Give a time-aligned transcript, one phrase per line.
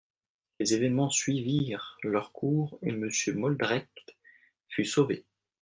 [0.57, 4.17] Les événemens suivirent leur cours, et Monsieur Moldrecht
[4.67, 5.27] fut sauvé.